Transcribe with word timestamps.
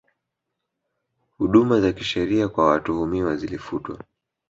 Huduma 1.37 1.81
za 1.81 1.93
kisheria 1.93 2.47
kwa 2.47 2.67
watuhumiwa 2.67 3.35
zilifutwa 3.35 4.03